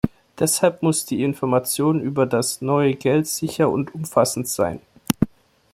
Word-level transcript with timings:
Deshalb 0.39 0.81
muss 0.81 1.05
die 1.05 1.23
Information 1.23 2.01
über 2.01 2.25
das 2.25 2.59
neue 2.63 2.95
Geld 2.95 3.27
sicher 3.27 3.69
und 3.69 3.93
umfassend 3.93 4.47
sein. 4.47 4.79